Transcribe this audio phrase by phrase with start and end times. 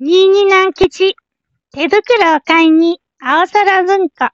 [0.00, 1.14] 新に南吉。
[1.70, 4.28] 手袋を買いに、青空文庫。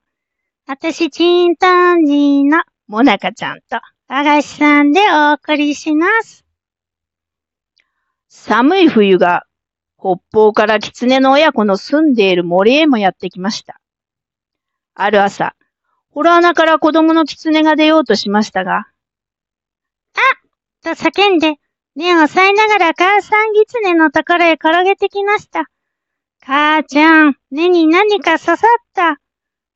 [0.66, 3.78] 私、チンタンジーのモナカちゃんと、
[4.08, 6.46] 和菓子さんでお送りします。
[8.30, 9.44] 寒い冬が、
[9.98, 13.82] 北方から狐の親子の住んでいる森へもやってきました。
[14.94, 15.54] ある朝、
[16.08, 18.86] ホラー穴から子供の狐が出ようとしましたが、
[20.14, 20.20] あ
[20.82, 21.56] と叫んで、
[21.96, 25.64] 目を押さえながら母さん狐のところへ転げてきました。
[26.40, 29.20] 母ちゃん、根に何か刺さった。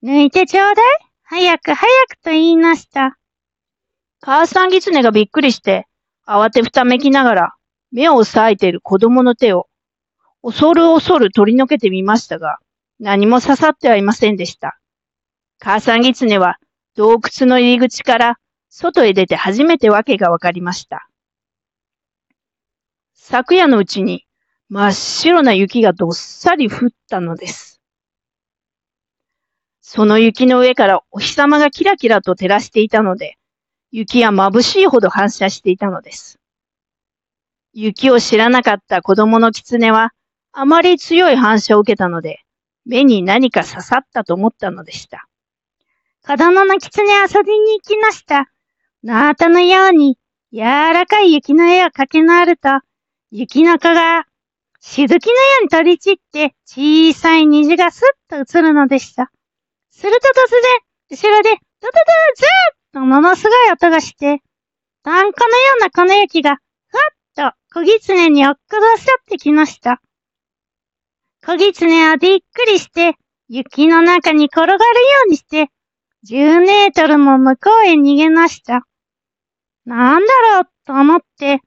[0.03, 0.85] 抜いてちょうだい
[1.25, 3.19] 早く早くと言いました。
[4.21, 5.87] 母さん狐がびっくりして、
[6.27, 7.55] 慌てふためきながら、
[7.93, 9.67] 目を押さえている子供の手を、
[10.43, 12.59] 恐る恐る取り除けてみましたが、
[13.01, 14.79] 何も刺さってはいませんでした。
[15.59, 16.59] 母さん狐は
[16.97, 18.39] 洞窟の入り口から
[18.69, 21.09] 外へ出て初めて訳がわかりました。
[23.27, 24.27] 昨夜のうちに
[24.69, 27.81] 真っ白な雪がどっさり降ったのです。
[29.81, 33.39] その雪の上からお日様がキラキラと照らしていたので、
[33.91, 36.39] 雪は眩しいほど反射していたのです。
[37.73, 40.13] 雪を知らなかった子供の狐は、
[40.53, 42.41] あまり強い反射を受けたので、
[42.85, 45.27] 目に何か刺さったと思ったのでした。
[46.27, 48.51] 子供の狐遊びに行きました。
[49.03, 50.19] ナートのように
[50.53, 52.69] 柔らかい雪の絵を描き直ると、
[53.37, 54.27] 雪の子が
[54.79, 59.33] しずきのように飛び散って小さい虹がスッと映るのでした。
[59.91, 60.61] すると突然、
[61.11, 61.91] 後ろでドドド
[62.37, 62.49] ズーッ
[62.93, 64.41] とものすごい音がして、
[65.03, 70.01] 炭鉱のようなこの雪がふわっと小狐に落っこどさってきました。
[71.45, 73.17] 小狐はびっくりして、
[73.49, 74.85] 雪の中に転がるよ
[75.27, 75.71] うにして、
[76.31, 78.87] 10メートルも向こうへ逃げました。
[79.87, 81.63] なんだろうと思って、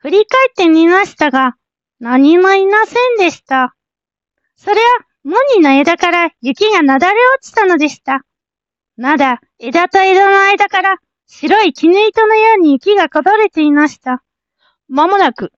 [0.00, 1.56] 振り返ってみましたが、
[1.98, 3.76] 何もいませんでした。
[4.56, 4.80] それは、
[5.24, 8.24] モニの枝から雪がなだれ落ちたのでした。
[8.96, 14.22] まだ、枝と枝の間から、白い絹糸のように雪がこぼれていました。
[14.88, 15.52] まもなく、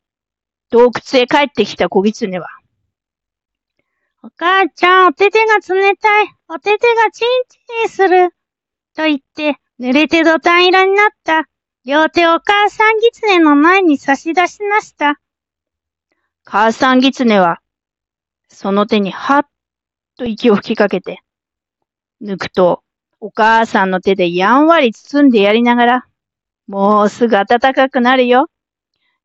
[0.71, 2.49] 洞窟へ帰ってきた小狐は、
[4.25, 6.27] お母ちゃん、お手手が冷たい。
[6.49, 8.31] お手手がチンチンする。
[8.97, 11.49] と言って、濡れて土炭色になった。
[11.84, 15.20] 両手をお母さん狐の前に差し出しました。
[16.44, 17.60] 母さん狐は、
[18.48, 19.47] その手にはっ
[20.16, 21.22] と息を吹きかけて、
[22.22, 22.84] 抜くと、
[23.19, 26.06] お母さんの手でやんわり包んでやりながら、
[26.69, 28.49] もうすぐ暖かくなるよ。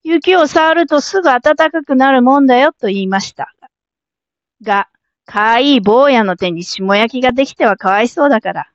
[0.02, 3.54] 雪を触るとすぐ暖かくなるもんだよと言いました。
[4.64, 4.90] が、
[5.26, 8.72] かわいい坊やの手に霜焼きができてはかわいそうだから、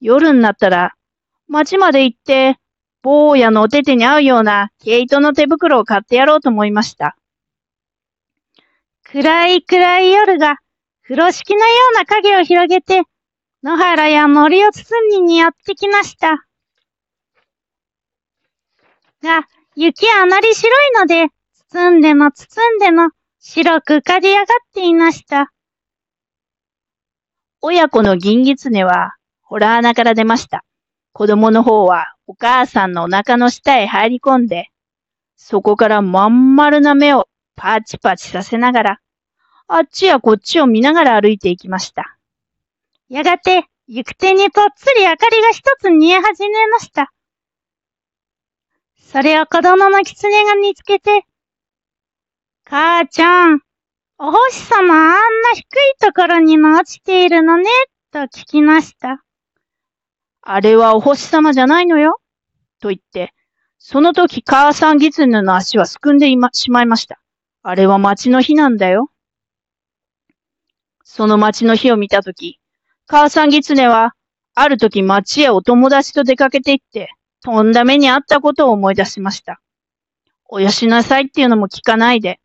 [0.00, 0.94] 夜になったら、
[1.46, 2.58] 町まで行って、
[3.02, 7.16] 坊やのお手手に合うような毛糸の手袋を買ってやろうと思いました。
[9.02, 10.58] 暗い暗い夜が、
[11.02, 13.02] 風呂敷のような影を広げて、
[13.62, 16.46] 野原や森を包みにやってきました。
[19.22, 21.28] が、雪はあまり白いので、
[21.70, 25.52] 包んでも包んでも、白く浮かび上がっていました。
[27.60, 30.64] 親子の銀狐は、ホラー穴から出ました。
[31.12, 34.70] 子供の方は、お母さんのお腹の下へ入り込んで、
[35.36, 39.00] そこからまん丸な目をパチパチさせながら、
[39.68, 42.16] あっちやこっちを見ながら歩いていきました。
[43.10, 47.12] やがて、行く手にぽっつり明かりが一つ見え始めました。
[48.96, 51.26] それを子供の狐が見つけて、
[52.64, 53.60] 母ちゃん、
[54.16, 55.66] お星様あんな低い
[56.00, 57.68] ところにも落ちているのね、
[58.10, 59.22] と聞きました。
[60.40, 62.21] あれはお星様じゃないのよ。
[62.82, 63.32] と言って、
[63.78, 67.20] その時母さん狐の足はすくんで、しまいました。
[67.62, 69.10] あれは町の火なんだよ。
[71.04, 72.58] その町の火を見た時、
[73.06, 74.14] 母さん狐は、
[74.54, 79.60] ある時町へお友達と出かけて行って、とんだ目にあったことを思い出しました。
[80.48, 82.40] およしなさいっていうのも聞かないで、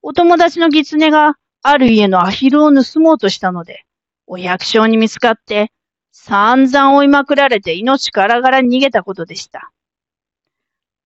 [0.00, 3.84] お友達の狐がある家のアヒルを盗もうとしたので、
[4.26, 5.70] お百姓に見つかって、
[6.12, 9.72] 散々追いまくられて命からがら逃げたことでした。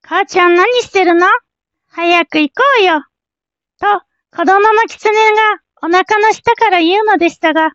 [0.02, 1.26] 母ちゃん何してるの？
[1.88, 3.04] 早く行こうよ。
[3.80, 3.86] と、
[4.36, 7.72] 子供の狐がお腹の下から言うのでしたが、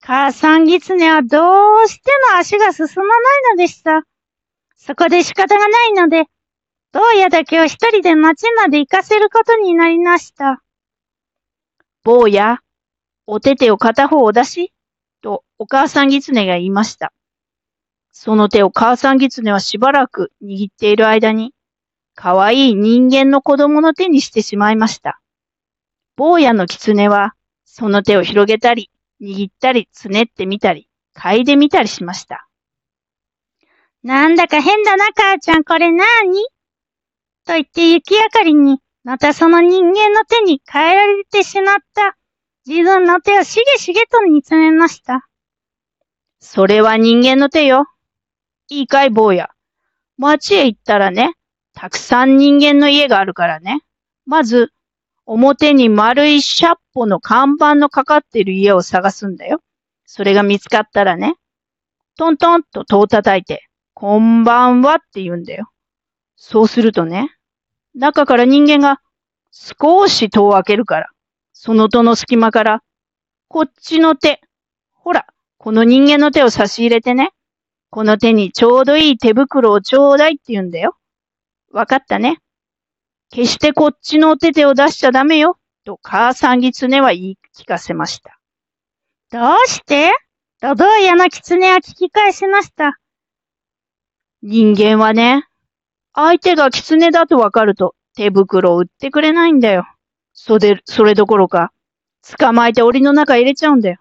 [0.00, 3.14] 母さん狐はどうしても足が進まな
[3.52, 4.04] いのでした。
[4.76, 6.26] そこで仕方がないので、
[6.92, 10.62] 坊やだけを一人で町まで行かせることになりました。
[12.04, 12.60] 坊や、
[13.26, 14.72] お手手を片方お出し
[15.22, 17.12] とお母さん狐が言いました。
[18.12, 21.54] その手を母さん狐はしばらく握っている間に、
[22.14, 25.20] かわいい人間の子供の手にしてしまいました。
[26.16, 27.34] 坊やの狐は、
[27.64, 28.90] その手を広げたり、
[29.22, 32.48] 握ったり、つねってみたり、嗅いでみたりしました。
[34.02, 36.42] なんだか変だな、母ちゃん、これなーに？
[37.46, 42.17] と言って雪明かりに、またその人間の手に変えられてしまった。
[42.68, 45.26] 自分の手をしげしげと見つめました。
[46.38, 47.86] それは人間の手よ。
[48.68, 49.48] いいかい、坊や。
[50.18, 51.32] 町へ行ったらね、
[51.72, 53.80] たくさん人間の家があるからね。
[54.26, 54.70] まず、
[55.24, 59.62] 表に丸いシャッポの看板のかかってる家を探すんだよ。
[60.04, 61.36] それが見つかったらね、
[62.18, 65.70] トントンと戸を叩いて、こんばんはって言うんだよ。
[66.36, 67.34] そうするとね、
[67.94, 69.00] 中から人間が
[69.52, 71.08] 少し戸を開けるから、
[71.60, 72.84] その戸の隙間から、
[73.48, 74.40] こっちの手、
[74.92, 75.26] ほら、
[75.56, 77.32] この人間の手を差し入れてね。
[77.90, 80.96] この手にちょうどいい手袋をちょうだいって言うんだよ。
[81.72, 82.38] わかったね。
[83.32, 85.58] 決してこっちのお手手を出しちゃダメよ。
[85.84, 88.38] と母さん狐は言い聞かせました。
[89.32, 90.12] どうして？
[90.60, 93.00] とどうやの狐は聞き返しました。
[94.42, 95.48] 人間はね、
[96.14, 99.88] 相手が狐だとわかると手袋を売ってくれないんだよ。
[100.40, 101.72] それ、それどころか、
[102.38, 103.98] 捕まえて檻の中入れちゃうんだよ。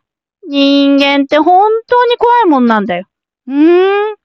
[0.48, 3.08] 人間って本当に怖いもんなんだよ。
[3.48, 4.16] うーん。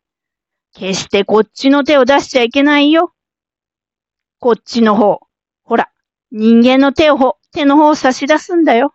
[0.75, 3.15] 決してこっちの手を出しちゃいけないよ。
[4.41, 5.21] こっちの方。
[5.65, 5.91] ほら、
[6.31, 8.95] 人間の手を、手の方を差し出すんだよ。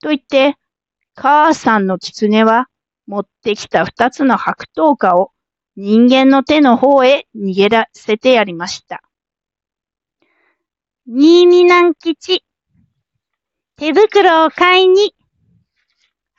[0.00, 0.56] と言って、
[1.14, 2.68] 母さんの狐は
[3.06, 5.30] 持ってきた二つの白桃花を
[5.76, 9.05] 人間の手の方へ逃げらせてやりました。
[11.08, 12.42] 新見南吉。
[13.76, 15.14] 手袋を買いに、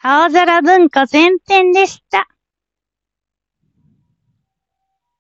[0.02, 2.28] 青空文庫前編でした。